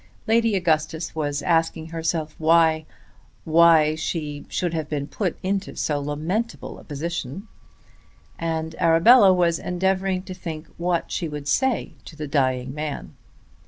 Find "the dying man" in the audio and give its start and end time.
12.15-13.13